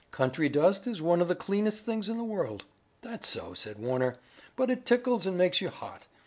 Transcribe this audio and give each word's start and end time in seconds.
Country 0.09 0.49
dust 0.49 0.87
is 0.87 0.99
one 0.99 1.21
of 1.21 1.27
the 1.27 1.35
cleanest 1.35 1.85
things 1.85 2.09
in 2.09 2.17
the 2.17 2.23
world." 2.23 2.65
"That's 3.03 3.27
so," 3.27 3.53
said 3.53 3.77
Warner, 3.77 4.15
"but 4.55 4.71
it 4.71 4.83
tickles 4.83 5.27
and 5.27 5.37
makes 5.37 5.61
you 5.61 5.69
hot. 5.69 6.07